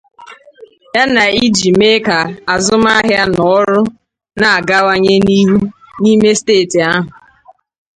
ya 0.95 1.03
na 1.13 1.25
iji 1.45 1.69
mee 1.79 1.97
ka 2.07 2.19
azụmahịa 2.53 3.23
na 3.33 3.41
ọrụ 3.57 3.79
na-agawanye 4.39 5.13
n'ihu 5.25 5.57
n'ime 6.01 6.29
steeti 6.39 6.79
ahụ 6.89 7.03